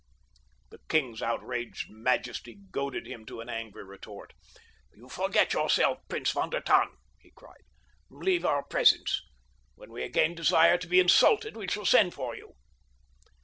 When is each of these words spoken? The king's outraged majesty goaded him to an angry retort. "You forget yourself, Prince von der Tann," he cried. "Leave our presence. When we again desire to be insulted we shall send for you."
The 0.71 0.79
king's 0.89 1.21
outraged 1.21 1.91
majesty 1.91 2.55
goaded 2.71 3.05
him 3.05 3.23
to 3.27 3.39
an 3.39 3.49
angry 3.49 3.83
retort. 3.83 4.33
"You 4.95 5.07
forget 5.07 5.53
yourself, 5.53 5.99
Prince 6.09 6.31
von 6.31 6.49
der 6.49 6.61
Tann," 6.61 6.87
he 7.19 7.29
cried. 7.35 7.61
"Leave 8.09 8.43
our 8.43 8.63
presence. 8.63 9.21
When 9.75 9.91
we 9.91 10.01
again 10.01 10.33
desire 10.33 10.79
to 10.79 10.87
be 10.87 10.99
insulted 10.99 11.55
we 11.55 11.67
shall 11.67 11.85
send 11.85 12.15
for 12.15 12.35
you." 12.35 12.53